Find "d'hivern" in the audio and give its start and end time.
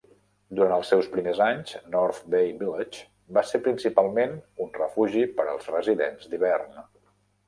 6.33-6.73